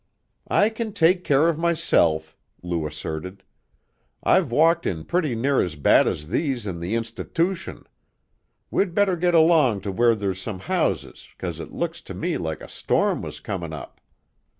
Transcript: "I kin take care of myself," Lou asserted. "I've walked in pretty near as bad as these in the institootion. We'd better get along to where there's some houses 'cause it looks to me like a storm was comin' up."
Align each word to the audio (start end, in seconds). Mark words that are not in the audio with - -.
"I 0.47 0.71
kin 0.71 0.93
take 0.93 1.23
care 1.23 1.47
of 1.47 1.59
myself," 1.59 2.35
Lou 2.63 2.87
asserted. 2.87 3.43
"I've 4.23 4.51
walked 4.51 4.87
in 4.87 5.05
pretty 5.05 5.35
near 5.35 5.61
as 5.61 5.75
bad 5.75 6.07
as 6.07 6.29
these 6.29 6.65
in 6.65 6.79
the 6.79 6.95
institootion. 6.95 7.83
We'd 8.71 8.95
better 8.95 9.15
get 9.15 9.35
along 9.35 9.81
to 9.81 9.91
where 9.91 10.15
there's 10.15 10.41
some 10.41 10.61
houses 10.61 11.27
'cause 11.37 11.59
it 11.59 11.71
looks 11.71 12.01
to 12.01 12.15
me 12.15 12.39
like 12.39 12.61
a 12.61 12.67
storm 12.67 13.21
was 13.21 13.39
comin' 13.39 13.73
up." 13.73 14.01